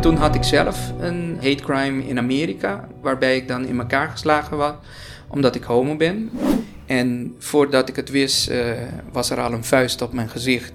Toen 0.00 0.16
had 0.16 0.34
ik 0.34 0.42
zelf 0.42 0.92
een 1.00 1.38
hate 1.42 1.62
crime 1.62 2.08
in 2.08 2.18
Amerika, 2.18 2.88
waarbij 3.02 3.36
ik 3.36 3.48
dan 3.48 3.66
in 3.66 3.78
elkaar 3.78 4.08
geslagen 4.08 4.56
was, 4.56 4.72
omdat 5.28 5.54
ik 5.54 5.62
homo 5.62 5.96
ben. 5.96 6.30
En 6.86 7.34
voordat 7.38 7.88
ik 7.88 7.96
het 7.96 8.10
wist, 8.10 8.50
uh, 8.50 8.72
was 9.12 9.30
er 9.30 9.40
al 9.40 9.52
een 9.52 9.64
vuist 9.64 10.02
op 10.02 10.12
mijn 10.12 10.28
gezicht. 10.28 10.72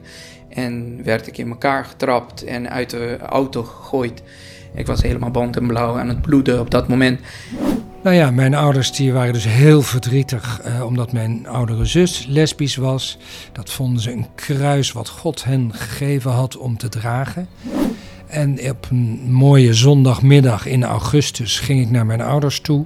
En 0.50 1.04
werd 1.04 1.28
ik 1.28 1.38
in 1.38 1.50
elkaar 1.50 1.86
getrapt 1.86 2.44
en 2.44 2.70
uit 2.70 2.90
de 2.90 3.18
auto 3.18 3.64
gegooid. 3.64 4.24
Ik 4.76 4.88
was 4.88 5.02
helemaal 5.02 5.32
bont 5.32 5.58
en 5.58 5.68
blauw 5.68 5.98
aan 5.98 6.08
het 6.08 6.22
bloeden 6.22 6.60
op 6.60 6.72
dat 6.72 6.88
moment. 6.88 7.20
Nou 8.04 8.16
ja, 8.16 8.32
mijn 8.32 8.54
ouders 8.54 8.92
die 8.92 9.14
waren 9.14 9.34
dus 9.34 9.46
heel 9.46 9.82
verdrietig 9.82 10.62
uh, 10.66 10.86
omdat 10.86 11.12
mijn 11.12 11.48
oudere 11.48 11.86
zus 11.86 12.26
lesbisch 12.30 12.76
was. 12.76 13.18
Dat 13.52 13.70
vonden 13.70 14.02
ze 14.02 14.12
een 14.12 14.28
kruis 14.36 14.92
wat 14.92 15.10
God 15.10 15.44
hen 15.44 15.74
gegeven 15.74 16.32
had 16.32 16.58
om 16.58 16.78
te 16.78 16.90
dragen. 16.90 17.48
En 18.34 18.60
op 18.70 18.88
een 18.90 19.20
mooie 19.28 19.74
zondagmiddag 19.74 20.66
in 20.66 20.84
augustus 20.84 21.60
ging 21.60 21.82
ik 21.82 21.90
naar 21.90 22.06
mijn 22.06 22.22
ouders 22.22 22.60
toe. 22.60 22.86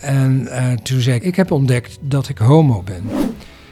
En 0.00 0.40
uh, 0.42 0.72
toen 0.72 1.00
zei 1.00 1.16
ik, 1.16 1.22
ik 1.22 1.36
heb 1.36 1.50
ontdekt 1.50 1.98
dat 2.00 2.28
ik 2.28 2.38
homo 2.38 2.82
ben. 2.82 3.02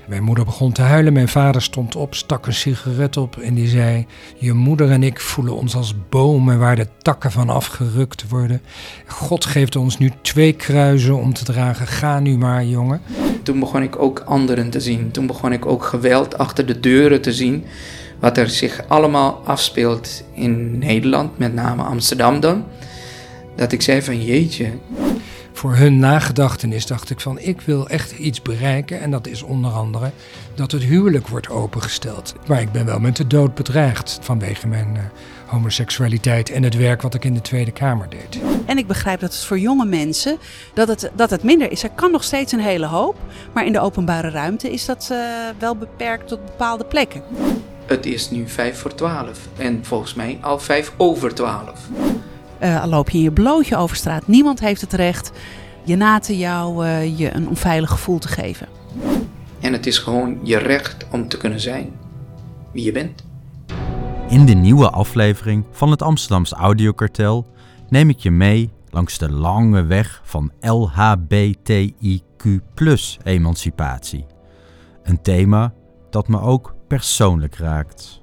Mijn 0.08 0.22
moeder 0.22 0.44
begon 0.44 0.72
te 0.72 0.82
huilen. 0.82 1.12
Mijn 1.12 1.28
vader 1.28 1.62
stond 1.62 1.96
op, 1.96 2.14
stak 2.14 2.46
een 2.46 2.54
sigaret 2.54 3.16
op 3.16 3.36
en 3.36 3.54
die 3.54 3.68
zei: 3.68 4.06
Je 4.38 4.52
moeder 4.52 4.90
en 4.90 5.02
ik 5.02 5.20
voelen 5.20 5.56
ons 5.56 5.74
als 5.74 5.94
bomen 6.08 6.58
waar 6.58 6.76
de 6.76 6.86
takken 7.02 7.30
van 7.30 7.48
afgerukt 7.48 8.28
worden. 8.28 8.62
God 9.06 9.44
geeft 9.44 9.76
ons 9.76 9.98
nu 9.98 10.10
twee 10.22 10.52
kruisen 10.52 11.16
om 11.16 11.32
te 11.32 11.44
dragen. 11.44 11.86
Ga 11.86 12.20
nu 12.20 12.36
maar, 12.38 12.64
jongen. 12.64 13.00
Toen 13.42 13.60
begon 13.60 13.82
ik 13.82 13.98
ook 13.98 14.18
anderen 14.18 14.70
te 14.70 14.80
zien. 14.80 15.10
Toen 15.10 15.26
begon 15.26 15.52
ik 15.52 15.66
ook 15.66 15.84
geweld 15.84 16.38
achter 16.38 16.66
de 16.66 16.80
deuren 16.80 17.20
te 17.20 17.32
zien. 17.32 17.64
Wat 18.20 18.36
er 18.36 18.50
zich 18.50 18.82
allemaal 18.88 19.42
afspeelt 19.44 20.22
in 20.32 20.78
Nederland, 20.78 21.38
met 21.38 21.54
name 21.54 21.82
Amsterdam 21.82 22.40
dan. 22.40 22.64
Dat 23.56 23.72
ik 23.72 23.82
zei 23.82 24.02
van 24.02 24.24
jeetje, 24.24 24.70
voor 25.52 25.74
hun 25.74 25.98
nagedachtenis 25.98 26.86
dacht 26.86 27.10
ik 27.10 27.20
van 27.20 27.38
ik 27.38 27.60
wil 27.60 27.88
echt 27.88 28.12
iets 28.12 28.42
bereiken. 28.42 29.00
En 29.00 29.10
dat 29.10 29.26
is 29.26 29.42
onder 29.42 29.70
andere 29.70 30.10
dat 30.54 30.70
het 30.72 30.82
huwelijk 30.82 31.28
wordt 31.28 31.48
opengesteld. 31.48 32.34
Maar 32.46 32.60
ik 32.60 32.72
ben 32.72 32.86
wel 32.86 33.00
met 33.00 33.16
de 33.16 33.26
dood 33.26 33.54
bedreigd 33.54 34.18
vanwege 34.22 34.66
mijn 34.66 34.94
uh, 34.94 35.00
homoseksualiteit 35.46 36.50
en 36.50 36.62
het 36.62 36.76
werk 36.76 37.02
wat 37.02 37.14
ik 37.14 37.24
in 37.24 37.34
de 37.34 37.40
Tweede 37.40 37.70
Kamer 37.70 38.08
deed. 38.08 38.40
En 38.66 38.78
ik 38.78 38.86
begrijp 38.86 39.20
dat 39.20 39.32
het 39.32 39.44
voor 39.44 39.58
jonge 39.58 39.86
mensen 39.86 40.38
dat 40.74 40.88
het, 40.88 41.10
dat 41.14 41.30
het 41.30 41.42
minder 41.42 41.70
is. 41.70 41.82
Er 41.82 41.90
kan 41.94 42.10
nog 42.10 42.24
steeds 42.24 42.52
een 42.52 42.60
hele 42.60 42.86
hoop, 42.86 43.16
maar 43.52 43.66
in 43.66 43.72
de 43.72 43.80
openbare 43.80 44.30
ruimte 44.30 44.72
is 44.72 44.84
dat 44.84 45.08
uh, 45.12 45.18
wel 45.58 45.76
beperkt 45.76 46.28
tot 46.28 46.44
bepaalde 46.44 46.84
plekken. 46.84 47.22
Het 47.90 48.06
is 48.06 48.30
nu 48.30 48.48
vijf 48.48 48.78
voor 48.78 48.94
twaalf 48.94 49.48
en 49.56 49.84
volgens 49.84 50.14
mij 50.14 50.38
al 50.40 50.58
vijf 50.58 50.92
over 50.96 51.34
twaalf. 51.34 51.88
Uh, 52.62 52.82
al 52.82 52.88
loop 52.88 53.10
je 53.10 53.18
in 53.18 53.24
je 53.24 53.32
blootje 53.32 53.76
over 53.76 53.96
straat. 53.96 54.26
Niemand 54.26 54.60
heeft 54.60 54.80
het 54.80 54.92
recht 54.92 55.32
je 55.84 55.96
na 55.96 56.18
te 56.18 56.38
jou 56.38 56.86
uh, 56.86 57.18
je 57.18 57.34
een 57.34 57.48
onveilig 57.48 57.90
gevoel 57.90 58.18
te 58.18 58.28
geven. 58.28 58.68
En 59.60 59.72
het 59.72 59.86
is 59.86 59.98
gewoon 59.98 60.38
je 60.42 60.56
recht 60.56 61.06
om 61.12 61.28
te 61.28 61.36
kunnen 61.36 61.60
zijn 61.60 61.92
wie 62.72 62.84
je 62.84 62.92
bent. 62.92 63.24
In 64.28 64.46
de 64.46 64.54
nieuwe 64.54 64.90
aflevering 64.90 65.64
van 65.70 65.90
het 65.90 66.02
Amsterdamse 66.02 66.54
Audiokartel 66.54 67.46
neem 67.88 68.08
ik 68.08 68.18
je 68.18 68.30
mee 68.30 68.70
langs 68.90 69.18
de 69.18 69.32
lange 69.32 69.84
weg 69.84 70.20
van 70.24 70.52
LHBTIQ 70.60 71.92
emancipatie. 73.22 74.26
Een 75.02 75.22
thema 75.22 75.72
dat 76.12 76.28
me 76.28 76.40
ook 76.40 76.74
persoonlijk 76.86 77.54
raakt. 77.54 78.22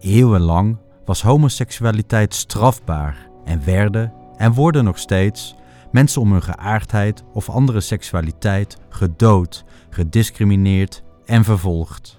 Eeuwenlang 0.00 0.78
was 1.04 1.22
homoseksualiteit 1.22 2.34
strafbaar 2.34 3.28
en 3.44 3.64
werden 3.64 4.12
en 4.36 4.52
worden 4.52 4.84
nog 4.84 4.98
steeds 4.98 5.54
mensen 5.92 6.20
om 6.20 6.32
hun 6.32 6.42
geaardheid 6.42 7.24
of 7.32 7.50
andere 7.50 7.80
seksualiteit 7.80 8.78
gedood, 8.88 9.64
gediscrimineerd 9.90 11.02
en 11.24 11.44
vervolgd. 11.44 12.18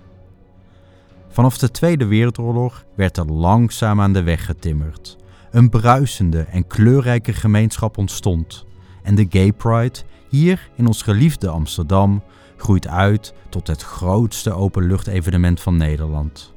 Vanaf 1.27 1.57
de 1.57 1.71
Tweede 1.71 2.05
Wereldoorlog 2.05 2.85
werd 2.95 3.17
er 3.17 3.25
langzaam 3.25 4.01
aan 4.01 4.13
de 4.13 4.23
weg 4.23 4.45
getimmerd. 4.45 5.17
Een 5.51 5.69
bruisende 5.69 6.41
en 6.41 6.67
kleurrijke 6.67 7.33
gemeenschap 7.33 7.97
ontstond. 7.97 8.65
En 9.03 9.15
de 9.15 9.25
Gay 9.29 9.53
Pride, 9.53 9.99
hier 10.29 10.69
in 10.75 10.87
ons 10.87 11.01
geliefde 11.01 11.49
Amsterdam, 11.49 12.23
groeit 12.57 12.87
uit 12.87 13.33
tot 13.49 13.67
het 13.67 13.81
grootste 13.81 14.53
openluchtevenement 14.53 15.61
van 15.61 15.77
Nederland. 15.77 16.53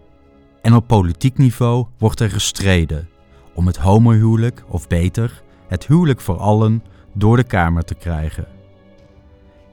En 0.63 0.75
op 0.75 0.87
politiek 0.87 1.39
niveau 1.39 1.87
wordt 1.99 2.21
er 2.21 2.31
gestreden 2.31 3.09
om 3.55 3.67
het 3.67 3.77
homohuwelijk, 3.77 4.65
of 4.69 4.89
beter, 4.89 5.43
het 5.69 5.87
huwelijk 5.87 6.21
voor 6.21 6.39
allen, 6.39 6.83
door 7.13 7.37
de 7.37 7.45
Kamer 7.45 7.85
te 7.85 7.95
krijgen. 7.95 8.47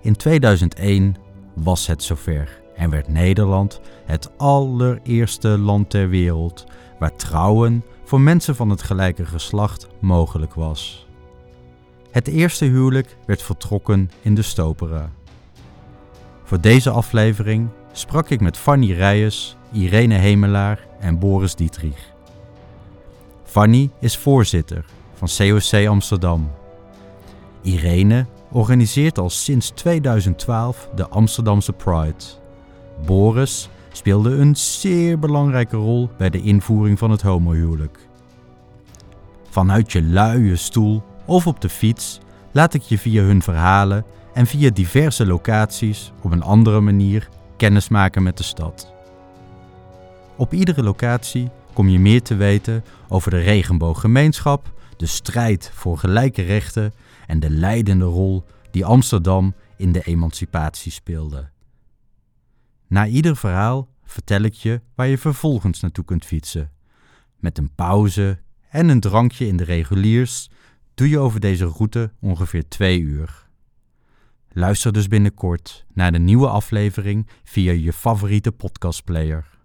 In 0.02 0.16
2001 0.16 1.16
was 1.56 1.88
het 1.88 2.04
zover 2.04 2.62
en 2.76 2.90
werd 2.90 3.08
Nederland 3.08 3.82
het 4.06 4.38
allereerste 4.38 5.48
land 5.48 5.90
ter 5.90 6.10
wereld 6.10 6.66
waar 7.00 7.16
trouwen 7.16 7.84
voor 8.04 8.22
mensen 8.22 8.56
van 8.56 8.70
het 8.70 8.82
gelijke 8.82 9.26
geslacht 9.26 9.88
mogelijk 10.00 10.54
was. 10.54 11.07
Het 12.18 12.28
eerste 12.28 12.66
huwelijk 12.66 13.18
werd 13.26 13.42
voltrokken 13.42 14.12
in 14.22 14.36
de 14.36 14.42
Stopera. 14.42 15.12
Voor 16.44 16.62
deze 16.62 16.90
aflevering 16.90 17.70
sprak 17.92 18.30
ik 18.30 18.42
met 18.42 18.58
Fanny 18.58 18.92
Rijers, 18.92 19.58
Irene 19.72 20.14
Hemelaar 20.14 20.88
en 21.00 21.20
Boris 21.20 21.56
Dietrich. 21.56 22.14
Fanny 23.44 23.90
is 24.00 24.18
voorzitter 24.18 24.86
van 25.14 25.28
COC 25.38 25.88
Amsterdam. 25.88 26.52
Irene 27.62 28.26
organiseert 28.52 29.18
al 29.18 29.30
sinds 29.30 29.70
2012 29.70 30.90
de 30.96 31.08
Amsterdamse 31.08 31.74
Pride. 31.74 32.24
Boris 33.06 33.70
speelde 33.92 34.36
een 34.36 34.56
zeer 34.56 35.20
belangrijke 35.20 35.78
rol 35.78 36.10
bij 36.18 36.30
de 36.30 36.42
invoering 36.42 37.00
van 37.00 37.12
het 37.12 37.22
homohuwelijk. 37.22 38.00
Vanuit 39.50 39.92
je 39.92 40.02
luie 40.02 40.56
stoel 40.56 41.04
of 41.28 41.48
op 41.48 41.62
de 41.62 41.70
fiets 41.70 42.20
laat 42.52 42.74
ik 42.74 42.82
je 42.82 42.98
via 42.98 43.24
hun 43.24 43.42
verhalen 43.42 44.06
en 44.34 44.48
via 44.48 44.70
diverse 44.70 45.26
locaties 45.26 46.12
op 46.22 46.32
een 46.32 46.44
andere 46.44 46.80
manier 46.80 47.30
kennismaken 47.58 48.24
met 48.24 48.38
de 48.38 48.44
stad. 48.44 48.94
Op 50.38 50.54
iedere 50.54 50.84
locatie 50.84 51.50
kom 51.74 51.90
je 51.90 52.00
meer 52.00 52.22
te 52.22 52.36
weten 52.36 52.84
over 53.08 53.32
de 53.32 53.40
regenbooggemeenschap, 53.40 54.74
de 54.98 55.06
strijd 55.06 55.72
voor 55.74 55.98
gelijke 55.98 56.42
rechten 56.42 56.94
en 57.28 57.40
de 57.40 57.50
leidende 57.50 58.06
rol 58.06 58.44
die 58.72 58.86
Amsterdam 58.86 59.54
in 59.78 59.92
de 59.92 60.02
emancipatie 60.04 60.92
speelde. 60.92 61.50
Na 62.88 63.08
ieder 63.08 63.36
verhaal 63.36 63.88
vertel 64.04 64.42
ik 64.42 64.54
je 64.54 64.82
waar 64.96 65.08
je 65.08 65.18
vervolgens 65.18 65.80
naartoe 65.80 66.06
kunt 66.06 66.26
fietsen. 66.26 66.72
Met 67.40 67.58
een 67.58 67.76
pauze 67.76 68.40
en 68.70 68.90
een 68.90 69.00
drankje 69.00 69.48
in 69.48 69.58
de 69.58 69.64
reguliers 69.64 70.50
doe 70.98 71.10
je 71.10 71.20
over 71.20 71.40
deze 71.40 71.66
route 71.66 72.12
ongeveer 72.20 72.68
twee 72.68 73.00
uur. 73.00 73.48
Luister 74.50 74.94
dus 74.94 75.08
binnenkort 75.08 75.86
naar 75.94 76.12
de 76.12 76.20
nieuwe 76.20 76.48
aflevering 76.48 77.28
via 77.44 77.72
je 77.72 77.94
favoriete 77.94 78.52
podcastplayer. 78.52 79.57